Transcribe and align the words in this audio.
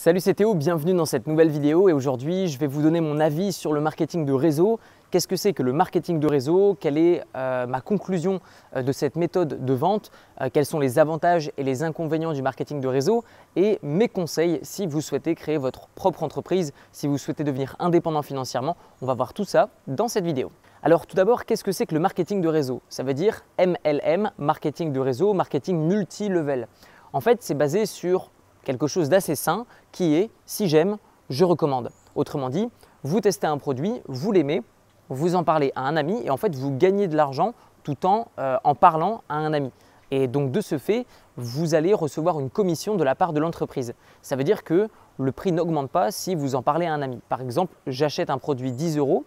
Salut 0.00 0.20
c'est 0.20 0.34
Théo, 0.34 0.54
bienvenue 0.54 0.94
dans 0.94 1.06
cette 1.06 1.26
nouvelle 1.26 1.48
vidéo 1.48 1.88
et 1.88 1.92
aujourd'hui 1.92 2.46
je 2.46 2.56
vais 2.56 2.68
vous 2.68 2.82
donner 2.82 3.00
mon 3.00 3.18
avis 3.18 3.52
sur 3.52 3.72
le 3.72 3.80
marketing 3.80 4.24
de 4.24 4.32
réseau. 4.32 4.78
Qu'est-ce 5.10 5.26
que 5.26 5.34
c'est 5.34 5.52
que 5.52 5.64
le 5.64 5.72
marketing 5.72 6.20
de 6.20 6.28
réseau? 6.28 6.76
Quelle 6.78 6.96
est 6.96 7.24
euh, 7.34 7.66
ma 7.66 7.80
conclusion 7.80 8.40
euh, 8.76 8.82
de 8.82 8.92
cette 8.92 9.16
méthode 9.16 9.64
de 9.64 9.72
vente? 9.72 10.12
Euh, 10.40 10.50
Quels 10.52 10.66
sont 10.66 10.78
les 10.78 11.00
avantages 11.00 11.50
et 11.56 11.64
les 11.64 11.82
inconvénients 11.82 12.32
du 12.32 12.42
marketing 12.42 12.80
de 12.80 12.86
réseau? 12.86 13.24
Et 13.56 13.80
mes 13.82 14.08
conseils 14.08 14.60
si 14.62 14.86
vous 14.86 15.00
souhaitez 15.00 15.34
créer 15.34 15.58
votre 15.58 15.88
propre 15.88 16.22
entreprise, 16.22 16.72
si 16.92 17.08
vous 17.08 17.18
souhaitez 17.18 17.42
devenir 17.42 17.74
indépendant 17.80 18.22
financièrement. 18.22 18.76
On 19.02 19.06
va 19.06 19.14
voir 19.14 19.34
tout 19.34 19.42
ça 19.42 19.68
dans 19.88 20.06
cette 20.06 20.24
vidéo. 20.24 20.52
Alors 20.84 21.08
tout 21.08 21.16
d'abord, 21.16 21.44
qu'est-ce 21.44 21.64
que 21.64 21.72
c'est 21.72 21.86
que 21.86 21.94
le 21.94 22.00
marketing 22.00 22.40
de 22.40 22.48
réseau? 22.48 22.82
Ça 22.88 23.02
veut 23.02 23.14
dire 23.14 23.42
MLM, 23.58 24.30
marketing 24.38 24.92
de 24.92 25.00
réseau, 25.00 25.34
marketing 25.34 25.88
multi-level. 25.88 26.68
En 27.12 27.20
fait, 27.20 27.42
c'est 27.42 27.54
basé 27.54 27.84
sur 27.84 28.30
quelque 28.68 28.86
chose 28.86 29.08
d'assez 29.08 29.34
sain 29.34 29.64
qui 29.92 30.14
est 30.14 30.30
si 30.44 30.68
j'aime, 30.68 30.98
je 31.30 31.42
recommande. 31.42 31.90
Autrement 32.14 32.50
dit, 32.50 32.68
vous 33.02 33.22
testez 33.22 33.46
un 33.46 33.56
produit, 33.56 34.02
vous 34.08 34.30
l'aimez, 34.30 34.62
vous 35.08 35.36
en 35.36 35.42
parlez 35.42 35.72
à 35.74 35.84
un 35.84 35.96
ami 35.96 36.20
et 36.22 36.28
en 36.28 36.36
fait 36.36 36.54
vous 36.54 36.76
gagnez 36.76 37.08
de 37.08 37.16
l'argent 37.16 37.54
tout 37.82 38.04
en 38.04 38.28
euh, 38.38 38.58
en 38.64 38.74
parlant 38.74 39.22
à 39.30 39.36
un 39.36 39.54
ami. 39.54 39.70
Et 40.10 40.26
donc 40.28 40.52
de 40.52 40.60
ce 40.60 40.76
fait, 40.76 41.06
vous 41.38 41.74
allez 41.74 41.94
recevoir 41.94 42.40
une 42.40 42.50
commission 42.50 42.96
de 42.96 43.04
la 43.04 43.14
part 43.14 43.32
de 43.32 43.40
l'entreprise. 43.40 43.94
Ça 44.20 44.36
veut 44.36 44.44
dire 44.44 44.64
que 44.64 44.88
le 45.18 45.32
prix 45.32 45.52
n'augmente 45.52 45.90
pas 45.90 46.10
si 46.10 46.34
vous 46.34 46.54
en 46.54 46.62
parlez 46.62 46.84
à 46.84 46.92
un 46.92 47.00
ami. 47.00 47.20
Par 47.30 47.40
exemple, 47.40 47.74
j'achète 47.86 48.28
un 48.28 48.36
produit 48.36 48.72
10 48.72 48.98
euros, 48.98 49.24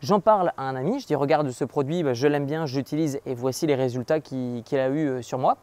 j'en 0.00 0.18
parle 0.18 0.52
à 0.56 0.64
un 0.64 0.74
ami, 0.74 0.98
je 0.98 1.06
dis 1.06 1.14
regarde 1.14 1.48
ce 1.48 1.64
produit, 1.64 2.02
bah, 2.02 2.12
je 2.12 2.26
l'aime 2.26 2.46
bien, 2.46 2.66
je 2.66 2.76
l'utilise 2.76 3.20
et 3.24 3.36
voici 3.36 3.68
les 3.68 3.76
résultats 3.76 4.18
qu'il 4.18 4.64
a 4.72 4.88
eu 4.88 5.06
euh, 5.06 5.22
sur 5.22 5.38
moi. 5.38 5.58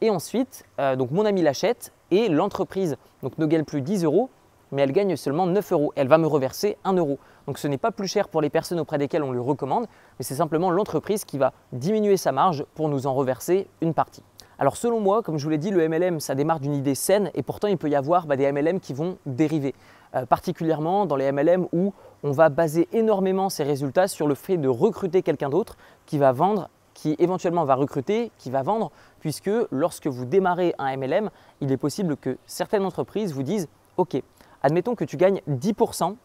Et 0.00 0.10
ensuite, 0.10 0.64
euh, 0.78 0.96
donc 0.96 1.10
mon 1.10 1.24
ami 1.24 1.42
l'achète 1.42 1.92
et 2.10 2.28
l'entreprise 2.28 2.96
ne 3.38 3.46
gagne 3.46 3.64
plus 3.64 3.82
10 3.82 4.04
euros, 4.04 4.30
mais 4.70 4.82
elle 4.82 4.92
gagne 4.92 5.16
seulement 5.16 5.46
9 5.46 5.72
euros. 5.72 5.92
Elle 5.96 6.08
va 6.08 6.18
me 6.18 6.26
reverser 6.26 6.76
1 6.84 6.94
euro. 6.94 7.18
Donc 7.46 7.58
ce 7.58 7.66
n'est 7.66 7.78
pas 7.78 7.90
plus 7.90 8.06
cher 8.06 8.28
pour 8.28 8.40
les 8.40 8.50
personnes 8.50 8.80
auprès 8.80 8.98
desquelles 8.98 9.22
on 9.22 9.32
lui 9.32 9.40
recommande, 9.40 9.86
mais 10.18 10.24
c'est 10.24 10.34
simplement 10.34 10.70
l'entreprise 10.70 11.24
qui 11.24 11.38
va 11.38 11.52
diminuer 11.72 12.16
sa 12.16 12.32
marge 12.32 12.64
pour 12.74 12.88
nous 12.88 13.06
en 13.06 13.14
reverser 13.14 13.66
une 13.80 13.94
partie. 13.94 14.22
Alors 14.60 14.76
selon 14.76 15.00
moi, 15.00 15.22
comme 15.22 15.38
je 15.38 15.44
vous 15.44 15.50
l'ai 15.50 15.58
dit, 15.58 15.70
le 15.70 15.88
MLM, 15.88 16.20
ça 16.20 16.34
démarre 16.34 16.60
d'une 16.60 16.74
idée 16.74 16.94
saine 16.96 17.30
et 17.34 17.42
pourtant 17.42 17.68
il 17.68 17.78
peut 17.78 17.88
y 17.88 17.94
avoir 17.94 18.26
bah, 18.26 18.36
des 18.36 18.50
MLM 18.50 18.80
qui 18.80 18.92
vont 18.92 19.18
dériver. 19.24 19.74
Euh, 20.14 20.24
particulièrement 20.24 21.04
dans 21.04 21.16
les 21.16 21.30
MLM 21.30 21.66
où 21.72 21.92
on 22.22 22.30
va 22.30 22.48
baser 22.48 22.88
énormément 22.92 23.50
ses 23.50 23.62
résultats 23.62 24.08
sur 24.08 24.26
le 24.26 24.34
fait 24.34 24.56
de 24.56 24.68
recruter 24.68 25.22
quelqu'un 25.22 25.50
d'autre 25.50 25.76
qui 26.06 26.16
va 26.16 26.32
vendre 26.32 26.70
qui 26.98 27.14
éventuellement 27.20 27.64
va 27.64 27.76
recruter, 27.76 28.32
qui 28.38 28.50
va 28.50 28.62
vendre, 28.62 28.90
puisque 29.20 29.50
lorsque 29.70 30.08
vous 30.08 30.24
démarrez 30.24 30.74
un 30.78 30.96
MLM, 30.96 31.30
il 31.60 31.70
est 31.70 31.76
possible 31.76 32.16
que 32.16 32.36
certaines 32.46 32.84
entreprises 32.84 33.32
vous 33.32 33.44
disent 33.44 33.68
Ok, 33.98 34.20
admettons 34.64 34.96
que 34.96 35.04
tu 35.04 35.16
gagnes 35.16 35.40
10% 35.48 36.16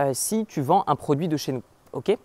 euh, 0.00 0.10
si 0.12 0.44
tu 0.44 0.60
vends 0.60 0.84
un 0.86 0.96
produit 0.96 1.28
de 1.28 1.36
chez 1.38 1.52
nous. 1.52 1.62
ok? 1.94 2.18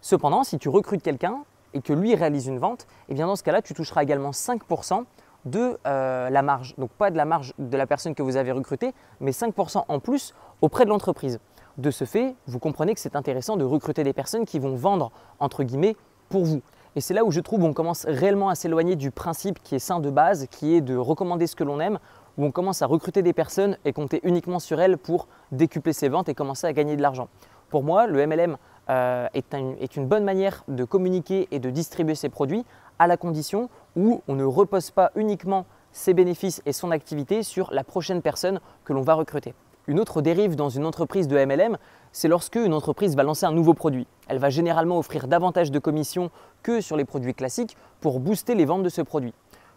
Cependant, 0.00 0.44
si 0.44 0.58
tu 0.58 0.68
recrutes 0.68 1.02
quelqu'un 1.02 1.38
et 1.74 1.80
que 1.80 1.92
lui 1.92 2.14
réalise 2.14 2.46
une 2.46 2.58
vente, 2.58 2.86
eh 3.08 3.14
bien 3.14 3.26
dans 3.26 3.34
ce 3.34 3.42
cas-là, 3.42 3.62
tu 3.62 3.74
toucheras 3.74 4.04
également 4.04 4.30
5% 4.30 5.04
de 5.44 5.76
euh, 5.88 6.30
la 6.30 6.42
marge. 6.42 6.76
Donc 6.78 6.90
pas 6.90 7.10
de 7.10 7.16
la 7.16 7.24
marge 7.24 7.52
de 7.58 7.76
la 7.76 7.88
personne 7.88 8.14
que 8.14 8.22
vous 8.22 8.36
avez 8.36 8.52
recrutée, 8.52 8.94
mais 9.18 9.32
5% 9.32 9.86
en 9.88 9.98
plus 9.98 10.34
auprès 10.60 10.84
de 10.84 10.90
l'entreprise. 10.90 11.40
De 11.78 11.90
ce 11.90 12.04
fait, 12.04 12.36
vous 12.46 12.60
comprenez 12.60 12.94
que 12.94 13.00
c'est 13.00 13.16
intéressant 13.16 13.56
de 13.56 13.64
recruter 13.64 14.04
des 14.04 14.12
personnes 14.12 14.44
qui 14.44 14.60
vont 14.60 14.76
vendre, 14.76 15.10
entre 15.40 15.64
guillemets, 15.64 15.96
pour 16.28 16.44
vous. 16.44 16.62
Et 16.96 17.00
c'est 17.00 17.14
là 17.14 17.24
où 17.24 17.30
je 17.30 17.40
trouve 17.40 17.62
on 17.62 17.72
commence 17.72 18.04
réellement 18.06 18.48
à 18.48 18.56
s'éloigner 18.56 18.96
du 18.96 19.12
principe 19.12 19.62
qui 19.62 19.76
est 19.76 19.80
sain 19.80 20.00
de 20.00 20.10
base, 20.10 20.46
qui 20.50 20.74
est 20.74 20.80
de 20.80 20.96
recommander 20.96 21.46
ce 21.46 21.54
que 21.54 21.62
l'on 21.62 21.78
aime, 21.78 21.98
où 22.36 22.44
on 22.44 22.50
commence 22.50 22.82
à 22.82 22.86
recruter 22.86 23.22
des 23.22 23.32
personnes 23.32 23.76
et 23.84 23.92
compter 23.92 24.20
uniquement 24.24 24.58
sur 24.58 24.80
elles 24.80 24.98
pour 24.98 25.28
décupler 25.52 25.92
ses 25.92 26.08
ventes 26.08 26.28
et 26.28 26.34
commencer 26.34 26.66
à 26.66 26.72
gagner 26.72 26.96
de 26.96 27.02
l'argent. 27.02 27.28
Pour 27.68 27.84
moi, 27.84 28.08
le 28.08 28.26
MLM 28.26 28.56
euh, 28.88 29.28
est, 29.34 29.96
une 29.96 30.06
bonne 30.06 30.24
manière 30.24 30.64
de 30.66 30.84
communiquer 30.84 31.46
et 31.52 31.60
de 31.60 31.70
distribuer 31.70 32.16
ses 32.16 32.28
produits 32.28 32.64
à 32.98 33.06
la 33.06 33.16
condition 33.16 33.70
où 33.94 34.22
on 34.26 34.34
ne 34.34 34.44
repose 34.44 34.90
pas 34.90 35.12
uniquement 35.14 35.66
ses 35.92 36.12
bénéfices 36.12 36.60
et 36.66 36.72
son 36.72 36.90
activité 36.90 37.44
sur 37.44 37.72
la 37.72 37.84
prochaine 37.84 38.20
personne 38.20 38.60
que 38.84 38.92
l'on 38.92 39.02
va 39.02 39.14
recruter. 39.14 39.54
Une 39.90 39.98
autre 39.98 40.22
dérive 40.22 40.54
dans 40.54 40.68
une 40.68 40.86
entreprise 40.86 41.26
de 41.26 41.36
MLM, 41.36 41.76
c'est 42.12 42.28
lorsque 42.28 42.54
une 42.54 42.74
entreprise 42.74 43.16
va 43.16 43.24
lancer 43.24 43.44
un 43.44 43.50
nouveau 43.50 43.74
produit. 43.74 44.06
Elle 44.28 44.38
va 44.38 44.48
généralement 44.48 45.00
offrir 45.00 45.26
davantage 45.26 45.72
de 45.72 45.80
commissions 45.80 46.30
que 46.62 46.80
sur 46.80 46.96
les 46.96 47.04
produits 47.04 47.34
classiques 47.34 47.76
pour 48.00 48.20
booster 48.20 48.54
les 48.54 48.66
ventes 48.66 48.84
de 48.84 48.88
ce 48.88 49.02
produit. 49.02 49.34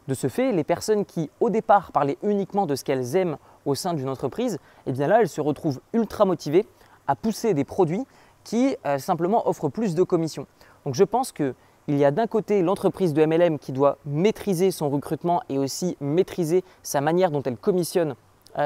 De 0.08 0.14
ce 0.14 0.28
fait, 0.28 0.52
les 0.52 0.64
personnes 0.64 1.04
qui 1.04 1.32
au 1.40 1.50
départ 1.50 1.92
parlaient 1.92 2.20
uniquement 2.22 2.68
de 2.68 2.76
ce 2.76 2.84
qu'elles 2.84 3.16
aiment 3.16 3.38
au 3.66 3.74
sein 3.74 3.96
d'une 3.96 4.08
entreprise, 4.08 4.60
eh 4.86 4.92
bien 4.92 5.08
là, 5.08 5.20
elles 5.20 5.30
se 5.30 5.42
retrouvent 5.42 5.82
ultra 5.94 6.26
motivées 6.26 6.68
à 7.08 7.16
pousser 7.16 7.56
des 7.56 7.64
produits 7.64 8.06
qui 8.44 8.78
euh, 8.86 9.00
simplement 9.00 9.48
offrent 9.50 9.70
plus 9.70 9.96
de 9.96 10.04
commissions. 10.04 10.46
Donc 10.86 10.94
je 10.94 11.06
pense 11.06 11.32
qu'il 11.32 11.56
y 11.88 12.06
a 12.06 12.12
d'un 12.12 12.28
côté 12.28 12.62
l'entreprise 12.62 13.16
de 13.16 13.26
MLM 13.26 13.58
qui 13.58 13.72
doit 13.72 13.98
maîtriser 14.06 14.70
son 14.70 14.92
recrutement 14.92 15.42
et 15.50 15.58
aussi 15.58 15.98
maîtriser 16.00 16.64
sa 16.84 17.02
manière 17.02 17.32
dont 17.32 17.42
elle 17.42 17.58
commissionne 17.58 18.14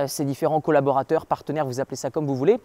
ses 0.07 0.25
différents 0.25 0.61
collaborateurs, 0.61 1.25
partenaires, 1.25 1.65
vous 1.65 1.79
appelez 1.79 1.95
ça 1.95 2.09
comme 2.09 2.25
vous 2.25 2.35
voulez. 2.35 2.59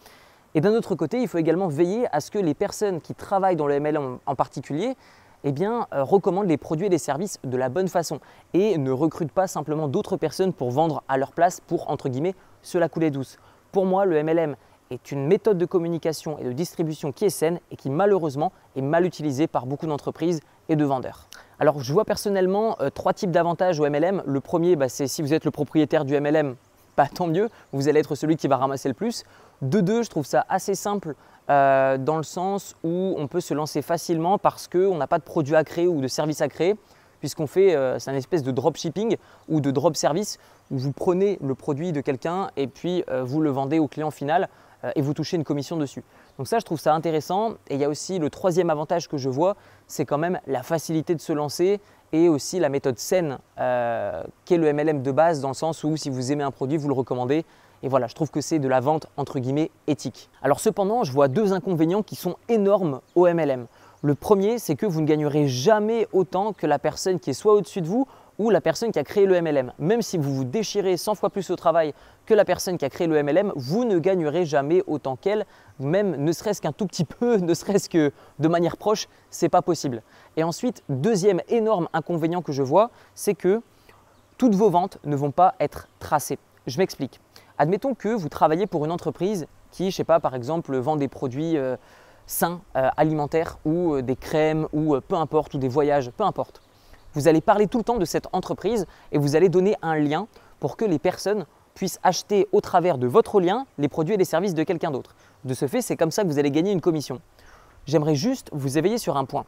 Et 0.54 0.60
d'un 0.60 0.74
autre 0.74 0.94
côté, 0.94 1.20
il 1.20 1.28
faut 1.28 1.38
également 1.38 1.68
veiller 1.68 2.06
à 2.12 2.20
ce 2.20 2.30
que 2.30 2.38
les 2.38 2.54
personnes 2.54 3.00
qui 3.00 3.14
travaillent 3.14 3.56
dans 3.56 3.66
le 3.66 3.80
MLM 3.80 4.18
en 4.26 4.34
particulier 4.34 4.96
eh 5.44 5.52
bien, 5.52 5.86
euh, 5.92 6.04
recommandent 6.04 6.48
les 6.48 6.56
produits 6.56 6.86
et 6.86 6.90
les 6.90 6.98
services 6.98 7.38
de 7.42 7.56
la 7.56 7.68
bonne 7.68 7.88
façon 7.88 8.20
et 8.54 8.78
ne 8.78 8.90
recrutent 8.90 9.32
pas 9.32 9.46
simplement 9.46 9.88
d'autres 9.88 10.16
personnes 10.16 10.52
pour 10.52 10.70
vendre 10.70 11.02
à 11.08 11.16
leur 11.16 11.32
place 11.32 11.60
pour, 11.60 11.90
entre 11.90 12.08
guillemets, 12.08 12.34
se 12.62 12.78
la 12.78 12.88
couler 12.88 13.10
douce. 13.10 13.38
Pour 13.72 13.86
moi, 13.86 14.04
le 14.04 14.22
MLM 14.22 14.56
est 14.90 15.10
une 15.10 15.26
méthode 15.26 15.58
de 15.58 15.64
communication 15.64 16.38
et 16.38 16.44
de 16.44 16.52
distribution 16.52 17.12
qui 17.12 17.24
est 17.24 17.30
saine 17.30 17.58
et 17.70 17.76
qui 17.76 17.88
malheureusement 17.88 18.52
est 18.76 18.82
mal 18.82 19.06
utilisée 19.06 19.46
par 19.46 19.66
beaucoup 19.66 19.86
d'entreprises 19.86 20.40
et 20.68 20.76
de 20.76 20.84
vendeurs. 20.84 21.28
Alors 21.58 21.80
je 21.80 21.92
vois 21.92 22.04
personnellement 22.04 22.76
euh, 22.80 22.90
trois 22.90 23.14
types 23.14 23.30
d'avantages 23.30 23.80
au 23.80 23.88
MLM. 23.88 24.22
Le 24.26 24.40
premier, 24.40 24.76
bah, 24.76 24.88
c'est 24.88 25.06
si 25.06 25.22
vous 25.22 25.32
êtes 25.32 25.44
le 25.44 25.50
propriétaire 25.50 26.04
du 26.04 26.18
MLM, 26.20 26.56
pas 26.96 27.06
tant 27.06 27.26
mieux, 27.26 27.48
vous 27.72 27.88
allez 27.88 28.00
être 28.00 28.14
celui 28.14 28.36
qui 28.36 28.48
va 28.48 28.56
ramasser 28.56 28.88
le 28.88 28.94
plus. 28.94 29.24
De 29.62 29.80
deux, 29.80 30.02
je 30.02 30.10
trouve 30.10 30.26
ça 30.26 30.44
assez 30.48 30.74
simple 30.74 31.14
euh, 31.50 31.98
dans 31.98 32.16
le 32.16 32.22
sens 32.22 32.76
où 32.84 33.14
on 33.18 33.26
peut 33.26 33.40
se 33.40 33.54
lancer 33.54 33.82
facilement 33.82 34.38
parce 34.38 34.68
qu'on 34.68 34.96
n'a 34.96 35.06
pas 35.06 35.18
de 35.18 35.24
produit 35.24 35.56
à 35.56 35.64
créer 35.64 35.86
ou 35.86 36.00
de 36.00 36.08
service 36.08 36.40
à 36.40 36.48
créer, 36.48 36.76
puisqu'on 37.20 37.46
fait, 37.46 37.74
euh, 37.74 37.98
c'est 37.98 38.10
un 38.10 38.14
espèce 38.14 38.42
de 38.42 38.50
dropshipping 38.50 39.16
ou 39.48 39.60
de 39.60 39.70
drop 39.70 39.96
service 39.96 40.38
où 40.70 40.78
vous 40.78 40.92
prenez 40.92 41.38
le 41.42 41.54
produit 41.54 41.92
de 41.92 42.00
quelqu'un 42.00 42.50
et 42.56 42.66
puis 42.66 43.04
euh, 43.08 43.22
vous 43.24 43.40
le 43.40 43.50
vendez 43.50 43.78
au 43.78 43.88
client 43.88 44.10
final 44.10 44.48
et 44.96 45.00
vous 45.00 45.14
touchez 45.14 45.36
une 45.36 45.44
commission 45.44 45.76
dessus. 45.76 46.02
Donc 46.38 46.48
ça, 46.48 46.58
je 46.58 46.64
trouve 46.64 46.80
ça 46.80 46.92
intéressant. 46.92 47.52
Et 47.68 47.74
il 47.74 47.80
y 47.80 47.84
a 47.84 47.88
aussi 47.88 48.18
le 48.18 48.30
troisième 48.30 48.68
avantage 48.68 49.08
que 49.08 49.16
je 49.16 49.28
vois, 49.28 49.54
c'est 49.86 50.04
quand 50.04 50.18
même 50.18 50.40
la 50.48 50.64
facilité 50.64 51.14
de 51.14 51.20
se 51.20 51.32
lancer 51.32 51.80
et 52.12 52.28
aussi 52.28 52.58
la 52.58 52.68
méthode 52.68 52.98
saine 52.98 53.38
euh, 53.58 54.22
qu'est 54.44 54.58
le 54.58 54.72
MLM 54.72 55.02
de 55.02 55.10
base 55.10 55.40
dans 55.40 55.48
le 55.48 55.54
sens 55.54 55.82
où 55.84 55.96
si 55.96 56.10
vous 56.10 56.32
aimez 56.32 56.44
un 56.44 56.50
produit, 56.50 56.76
vous 56.76 56.88
le 56.88 56.94
recommandez. 56.94 57.44
Et 57.82 57.88
voilà, 57.88 58.06
je 58.06 58.14
trouve 58.14 58.30
que 58.30 58.40
c'est 58.40 58.58
de 58.58 58.68
la 58.68 58.80
vente 58.80 59.08
entre 59.16 59.38
guillemets 59.40 59.70
éthique. 59.86 60.30
Alors 60.42 60.60
cependant, 60.60 61.04
je 61.04 61.12
vois 61.12 61.28
deux 61.28 61.52
inconvénients 61.52 62.02
qui 62.02 62.14
sont 62.14 62.36
énormes 62.48 63.00
au 63.14 63.26
MLM. 63.26 63.66
Le 64.02 64.14
premier, 64.14 64.58
c'est 64.58 64.74
que 64.74 64.86
vous 64.86 65.00
ne 65.00 65.06
gagnerez 65.06 65.46
jamais 65.48 66.08
autant 66.12 66.52
que 66.52 66.66
la 66.66 66.78
personne 66.78 67.20
qui 67.20 67.30
est 67.30 67.34
soit 67.34 67.54
au-dessus 67.54 67.80
de 67.80 67.86
vous 67.86 68.06
ou 68.38 68.50
la 68.50 68.60
personne 68.60 68.92
qui 68.92 68.98
a 68.98 69.04
créé 69.04 69.26
le 69.26 69.40
MLM. 69.40 69.72
Même 69.78 70.02
si 70.02 70.18
vous 70.18 70.34
vous 70.34 70.44
déchirez 70.44 70.96
100 70.96 71.14
fois 71.14 71.30
plus 71.30 71.50
au 71.50 71.56
travail 71.56 71.94
que 72.26 72.34
la 72.34 72.44
personne 72.44 72.78
qui 72.78 72.84
a 72.84 72.90
créé 72.90 73.06
le 73.06 73.22
MLM, 73.22 73.52
vous 73.56 73.84
ne 73.84 73.98
gagnerez 73.98 74.44
jamais 74.44 74.82
autant 74.86 75.16
qu'elle, 75.16 75.46
même 75.78 76.16
ne 76.16 76.32
serait-ce 76.32 76.60
qu'un 76.60 76.72
tout 76.72 76.86
petit 76.86 77.04
peu, 77.04 77.36
ne 77.38 77.54
serait-ce 77.54 77.88
que 77.88 78.12
de 78.38 78.48
manière 78.48 78.76
proche, 78.76 79.08
c'est 79.30 79.48
pas 79.48 79.62
possible. 79.62 80.02
Et 80.36 80.44
ensuite, 80.44 80.82
deuxième 80.88 81.40
énorme 81.48 81.88
inconvénient 81.92 82.42
que 82.42 82.52
je 82.52 82.62
vois, 82.62 82.90
c'est 83.14 83.34
que 83.34 83.60
toutes 84.38 84.54
vos 84.54 84.70
ventes 84.70 84.98
ne 85.04 85.16
vont 85.16 85.30
pas 85.30 85.54
être 85.60 85.88
tracées. 85.98 86.38
Je 86.66 86.78
m'explique. 86.78 87.20
Admettons 87.58 87.94
que 87.94 88.08
vous 88.08 88.28
travaillez 88.28 88.66
pour 88.66 88.84
une 88.84 88.90
entreprise 88.90 89.46
qui, 89.70 89.90
je 89.90 89.96
sais 89.96 90.04
pas, 90.04 90.20
par 90.20 90.34
exemple, 90.34 90.76
vend 90.76 90.96
des 90.96 91.08
produits 91.08 91.56
euh, 91.56 91.76
sains, 92.26 92.60
euh, 92.76 92.88
alimentaires 92.96 93.58
ou 93.64 93.94
euh, 93.94 94.02
des 94.02 94.16
crèmes 94.16 94.68
ou 94.72 94.96
peu 95.00 95.16
importe, 95.16 95.54
ou 95.54 95.58
des 95.58 95.68
voyages, 95.68 96.10
peu 96.10 96.24
importe. 96.24 96.60
Vous 97.14 97.28
allez 97.28 97.40
parler 97.40 97.66
tout 97.66 97.78
le 97.78 97.84
temps 97.84 97.98
de 97.98 98.04
cette 98.04 98.28
entreprise 98.32 98.86
et 99.12 99.18
vous 99.18 99.36
allez 99.36 99.48
donner 99.48 99.76
un 99.82 99.96
lien 99.96 100.26
pour 100.60 100.76
que 100.76 100.84
les 100.84 100.98
personnes 100.98 101.46
puissent 101.74 101.98
acheter 102.02 102.48
au 102.52 102.60
travers 102.60 102.98
de 102.98 103.06
votre 103.06 103.40
lien 103.40 103.66
les 103.78 103.88
produits 103.88 104.14
et 104.14 104.18
les 104.18 104.24
services 104.24 104.54
de 104.54 104.62
quelqu'un 104.62 104.90
d'autre. 104.90 105.14
De 105.44 105.54
ce 105.54 105.66
fait, 105.66 105.82
c'est 105.82 105.96
comme 105.96 106.10
ça 106.10 106.22
que 106.22 106.28
vous 106.28 106.38
allez 106.38 106.50
gagner 106.50 106.72
une 106.72 106.80
commission. 106.80 107.20
J'aimerais 107.86 108.14
juste 108.14 108.48
vous 108.52 108.78
éveiller 108.78 108.98
sur 108.98 109.16
un 109.16 109.24
point. 109.24 109.44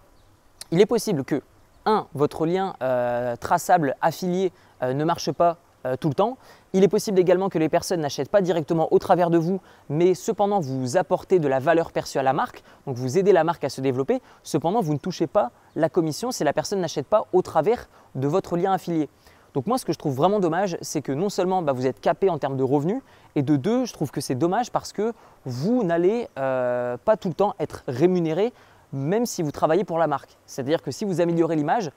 Il 0.70 0.81
est 0.81 0.87
possible 0.87 1.25
que, 1.25 1.43
un, 1.87 2.06
votre 2.14 2.46
lien 2.46 2.75
euh, 2.82 3.37
traçable 3.37 3.94
affilié 4.00 4.52
euh, 4.82 4.94
ne 4.94 5.05
marche 5.05 5.31
pas 5.32 5.58
euh, 5.86 5.96
tout 5.96 6.08
le 6.08 6.14
temps. 6.14 6.38
Il 6.72 6.82
est 6.82 6.88
possible 6.88 7.19
également 7.19 7.48
que 7.48 7.58
les 7.58 7.69
personnes 7.69 8.00
n'achètent 8.00 8.31
pas 8.31 8.40
directement 8.40 8.92
au 8.92 8.98
travers 8.98 9.31
de 9.31 9.38
vous, 9.38 9.60
mais 9.88 10.14
cependant 10.14 10.60
vous 10.60 10.96
apportez 10.96 11.38
de 11.38 11.48
la 11.48 11.58
valeur 11.58 11.92
perçue 11.92 12.19
à 12.19 12.22
la 12.22 12.32
marque, 12.32 12.62
donc 12.86 12.96
vous 12.96 13.19
aidez 13.19 13.32
la 13.32 13.44
marque 13.44 13.64
à 13.64 13.69
se 13.69 13.81
développer. 13.81 14.20
Cependant, 14.42 14.81
vous 14.81 14.94
ne 14.94 14.98
touchez 14.98 15.26
pas 15.26 15.50
la 15.76 15.88
commission 15.88 16.31
si 16.31 16.44
la 16.44 16.52
personne 16.52 16.81
n'achète 16.81 17.06
pas 17.06 17.26
au 17.32 17.42
travers 17.42 17.88
de 18.14 18.26
votre 18.26 18.56
lien 18.56 18.72
affilié. 18.72 19.08
Donc 19.54 19.69
moi, 19.69 19.78
ce 19.78 19.84
que 19.84 19.92
je 19.92 19.98
trouve 19.98 20.14
vraiment 20.14 20.40
dommage, 20.40 20.76
c'est 20.81 21.00
que 21.00 21.12
non 21.12 21.28
seulement 21.28 21.62
bah, 21.62 21.72
vous 21.72 21.87
êtes 21.87 22.00
capé 22.00 22.28
en 22.28 22.38
termes 22.38 22.56
de 22.56 22.64
revenus, 22.64 23.00
et 23.37 23.42
de 23.42 23.56
deux, 23.56 23.84
je 23.84 23.92
trouve 23.92 24.10
que 24.10 24.20
c'est 24.20 24.34
dommage 24.34 24.72
parce 24.72 24.92
que 24.92 25.12
vous 25.44 25.84
n'allez 25.84 26.28
euh, 26.38 26.96
pas 27.04 27.16
tout 27.16 27.28
le 27.28 27.34
temps 27.34 27.54
être 27.60 27.84
rémunéré, 27.87 28.52
même 28.92 29.26
si 29.26 29.42
vous 29.42 29.52
travaillez 29.52 29.84
pour 29.84 29.98
la 29.98 30.08
marque. 30.08 30.37
C'est-à-dire 30.46 30.82
que 30.82 30.90
si 30.90 31.04
vous 31.04 31.20
améliorez 31.20 31.54
l'image, 31.54 31.90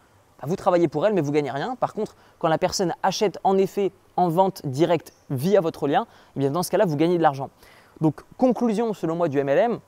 vous 0.46 0.56
travaillez 0.56 0.88
pour 0.88 1.06
elle, 1.06 1.14
mais 1.14 1.22
vous 1.22 1.32
gagnez 1.32 1.52
rien. 1.52 1.76
Par 1.76 1.94
contre, 1.94 2.16
quand 2.40 2.48
la 2.48 2.58
personne 2.58 2.94
achète 3.02 3.40
en 3.44 3.58
effet 3.58 3.92
en 4.16 4.30
vente 4.30 4.66
directe 4.66 5.14
via 5.30 5.62
votre 5.62 5.88
lien, 5.88 6.06
eh 6.36 6.40
bien 6.40 6.52
dans 6.52 6.64
ce 6.64 6.72
cas-là, 6.72 6.86
vous 6.86 6.96
gagnez 6.96 7.18
de 7.18 7.24
l'argent. 7.24 7.50
Donc, 8.02 8.22
conclusion 8.38 8.94
selon 8.94 9.16
moi 9.16 9.28
du 9.28 9.44
MLM, 9.44 9.80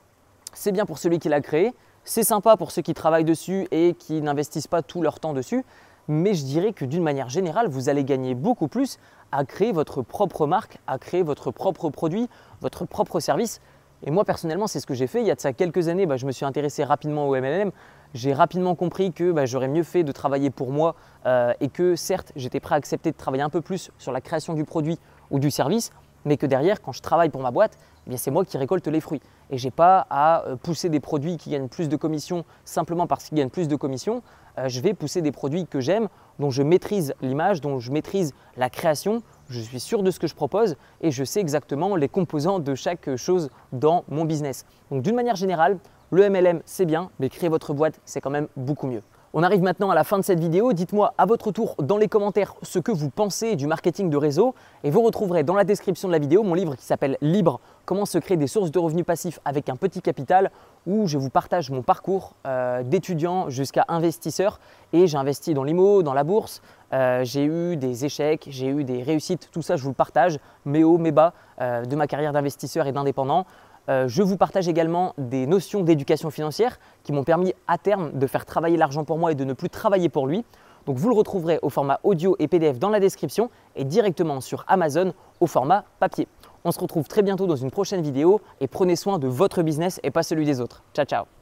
c'est 0.54 0.72
bien 0.72 0.86
pour 0.86 0.98
celui 0.98 1.20
qui 1.20 1.30
l'a 1.30 1.42
créé, 1.42 1.74
c'est 2.04 2.24
sympa 2.24 2.58
pour 2.58 2.72
ceux 2.72 2.82
qui 2.82 2.94
travaillent 2.94 3.26
dessus 3.26 3.68
et 3.72 3.94
qui 3.94 4.22
n'investissent 4.22 4.68
pas 4.68 4.82
tout 4.82 5.02
leur 5.02 5.20
temps 5.20 5.34
dessus, 5.34 5.64
mais 6.08 6.34
je 6.34 6.44
dirais 6.44 6.74
que 6.74 6.86
d'une 6.86 7.04
manière 7.04 7.30
générale, 7.30 7.68
vous 7.68 7.88
allez 7.88 8.04
gagner 8.04 8.34
beaucoup 8.34 8.68
plus 8.68 8.98
à 9.32 9.46
créer 9.46 9.72
votre 9.72 10.02
propre 10.02 10.48
marque, 10.48 10.80
à 10.88 10.98
créer 10.98 11.22
votre 11.22 11.52
propre 11.52 11.92
produit, 11.92 12.28
votre 12.62 12.86
propre 12.86 13.20
service. 13.20 13.62
Et 14.04 14.10
moi 14.10 14.26
personnellement, 14.26 14.66
c'est 14.66 14.80
ce 14.80 14.88
que 14.88 14.96
j'ai 14.96 15.06
fait. 15.06 15.22
Il 15.22 15.28
y 15.28 15.32
a 15.32 15.36
de 15.36 15.40
ça 15.40 15.54
quelques 15.54 15.88
années, 15.88 16.08
bah, 16.08 16.18
je 16.18 16.26
me 16.26 16.32
suis 16.32 16.46
intéressé 16.46 16.84
rapidement 16.84 17.28
au 17.28 17.36
MLM. 17.36 17.72
J'ai 18.16 18.34
rapidement 18.34 18.74
compris 18.74 19.14
que 19.14 19.32
bah, 19.32 19.46
j'aurais 19.46 19.68
mieux 19.68 19.84
fait 19.84 20.04
de 20.04 20.12
travailler 20.12 20.50
pour 20.50 20.72
moi 20.72 20.96
euh, 21.28 21.54
et 21.60 21.70
que 21.70 21.96
certes, 21.96 22.32
j'étais 22.36 22.60
prêt 22.60 22.74
à 22.74 22.78
accepter 22.78 23.12
de 23.12 23.18
travailler 23.18 23.44
un 23.44 23.50
peu 23.50 23.62
plus 23.62 23.92
sur 24.00 24.12
la 24.12 24.20
création 24.20 24.54
du 24.54 24.66
produit 24.66 24.98
ou 25.30 25.38
du 25.38 25.52
service, 25.52 25.92
mais 26.26 26.36
que 26.36 26.48
derrière, 26.48 26.82
quand 26.82 26.92
je 26.92 27.02
travaille 27.02 27.30
pour 27.30 27.42
ma 27.42 27.52
boîte, 27.52 27.78
eh 28.12 28.18
c'est 28.18 28.32
moi 28.32 28.44
qui 28.46 28.58
récolte 28.58 28.88
les 28.88 29.00
fruits. 29.00 29.22
Et 29.52 29.60
je 29.60 29.66
n'ai 29.66 29.72
pas 29.72 30.08
à 30.10 30.44
euh, 30.48 30.56
pousser 30.56 30.90
des 30.90 31.00
produits 31.00 31.38
qui 31.38 31.52
gagnent 31.52 31.68
plus 31.68 31.88
de 31.88 31.96
commissions 31.96 32.46
simplement 32.66 33.06
parce 33.06 33.26
qu'ils 33.26 33.38
gagnent 33.38 33.50
plus 33.50 33.68
de 33.68 33.76
commissions. 33.76 34.24
Euh, 34.58 34.68
je 34.70 34.82
vais 34.82 34.96
pousser 34.96 35.22
des 35.22 35.32
produits 35.32 35.68
que 35.68 35.80
j'aime, 35.80 36.08
dont 36.40 36.50
je 36.50 36.64
maîtrise 36.64 37.14
l'image, 37.22 37.62
dont 37.62 37.80
je 37.80 37.92
maîtrise 37.92 38.34
la 38.58 38.72
création. 38.72 39.22
Je 39.50 39.62
suis 39.62 39.80
sûr 39.80 40.04
de 40.04 40.12
ce 40.12 40.20
que 40.20 40.28
je 40.28 40.36
propose 40.36 40.76
et 41.02 41.10
je 41.10 41.24
sais 41.24 41.40
exactement 41.40 41.96
les 41.96 42.08
composants 42.08 42.60
de 42.60 42.76
chaque 42.76 43.16
chose 43.16 43.50
dans 43.74 44.04
mon 44.08 44.24
business. 44.24 44.64
Donc 44.92 45.02
d'une 45.02 45.16
manière 45.16 45.36
générale, 45.36 45.80
le 46.12 46.30
MLM 46.30 46.62
c'est 46.66 46.86
bien, 46.86 47.10
mais 47.20 47.30
créer 47.30 47.50
votre 47.50 47.74
boîte 47.74 48.00
c'est 48.06 48.22
quand 48.22 48.30
même 48.30 48.48
beaucoup 48.56 48.86
mieux. 48.86 49.02
On 49.34 49.42
arrive 49.42 49.62
maintenant 49.62 49.90
à 49.90 49.96
la 49.96 50.04
fin 50.04 50.20
de 50.20 50.24
cette 50.24 50.40
vidéo. 50.40 50.74
Dites-moi 50.74 51.16
à 51.18 51.26
votre 51.26 51.52
tour 51.52 51.76
dans 51.80 51.98
les 51.98 52.08
commentaires 52.08 52.54
ce 52.62 52.78
que 52.78 52.92
vous 52.92 53.10
pensez 53.10 53.56
du 53.56 53.66
marketing 53.66 54.12
de 54.12 54.18
réseau 54.18 54.54
et 54.84 54.92
vous 54.92 55.02
retrouverez 55.02 55.44
dans 55.44 55.56
la 55.56 55.64
description 55.64 56.08
de 56.08 56.14
la 56.14 56.20
vidéo 56.20 56.44
mon 56.44 56.54
livre 56.54 56.76
qui 56.76 56.86
s'appelle 56.86 57.18
Libre, 57.22 57.60
comment 57.90 58.06
se 58.06 58.20
créer 58.20 58.38
des 58.38 58.46
sources 58.46 58.70
de 58.70 58.78
revenus 58.78 59.04
passifs 59.04 59.40
avec 59.46 59.68
un 59.68 59.76
petit 59.76 60.00
capital 60.00 60.52
où 60.86 61.08
je 61.08 61.18
vous 61.18 61.32
partage 61.32 61.72
mon 61.72 61.82
parcours 61.82 62.36
euh, 62.46 62.84
d'étudiant 62.84 63.50
jusqu'à 63.50 63.84
investisseur 63.88 64.60
et 64.94 65.08
j'ai 65.08 65.18
investi 65.18 65.56
dans 65.56 65.64
l'IMO, 65.64 66.04
dans 66.04 66.14
la 66.14 66.24
bourse, 66.24 66.62
euh, 66.94 67.24
j'ai 67.24 67.46
eu 67.46 67.78
des 67.78 68.06
échecs, 68.06 68.46
j'ai 68.52 68.68
eu 68.68 68.84
des 68.84 69.02
réussites, 69.02 69.50
tout 69.52 69.64
ça 69.64 69.76
je 69.76 69.82
vous 69.82 69.90
le 69.90 69.96
partage, 69.96 70.38
mes 70.66 70.84
hauts, 70.84 71.00
mes 71.00 71.12
bas 71.12 71.34
euh, 71.62 71.84
de 71.84 71.96
ma 71.96 72.06
carrière 72.06 72.32
d'investisseur 72.32 72.86
et 72.86 72.92
d'indépendant. 72.92 73.48
Je 73.88 74.22
vous 74.22 74.38
partage 74.38 74.68
également 74.68 75.16
des 75.18 75.48
notions 75.48 75.82
d'éducation 75.82 76.30
financière 76.30 76.78
qui 77.02 77.12
m'ont 77.12 77.24
permis 77.24 77.56
à 77.68 77.80
terme 77.80 78.12
de 78.12 78.28
faire 78.28 78.46
travailler 78.46 78.78
l'argent 78.78 79.04
pour 79.04 79.18
moi 79.18 79.32
et 79.32 79.36
de 79.36 79.44
ne 79.44 79.54
plus 79.54 79.72
travailler 79.72 80.10
pour 80.10 80.28
lui. 80.28 80.46
Donc 80.86 80.98
vous 80.98 81.10
le 81.10 81.16
retrouverez 81.16 81.58
au 81.64 81.70
format 81.70 82.00
audio 82.04 82.36
et 82.38 82.48
PDF 82.48 82.78
dans 82.78 82.90
la 82.92 83.00
description 83.00 83.50
et 83.76 83.86
directement 83.86 84.42
sur 84.42 84.64
Amazon 84.68 85.12
au 85.40 85.48
format 85.48 85.86
papier. 86.00 86.28
On 86.66 86.72
se 86.72 86.80
retrouve 86.80 87.08
très 87.08 87.22
bientôt 87.22 87.48
dans 87.48 87.56
une 87.56 87.72
prochaine 87.72 88.02
vidéo 88.02 88.42
et 88.60 88.68
prenez 88.68 88.96
soin 88.96 89.20
de 89.20 89.28
votre 89.28 89.64
business 89.64 90.00
et 90.04 90.12
pas 90.12 90.24
celui 90.24 90.46
des 90.46 90.60
autres. 90.60 90.84
Ciao 90.94 91.06
ciao 91.06 91.39